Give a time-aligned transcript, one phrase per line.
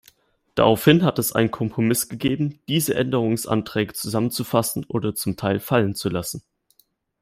[0.55, 6.41] Daraufhin hat es einen Kompromiss gegeben, diese Änderungsanträge zusammenzufassen oder zum Teil fallenzulassen.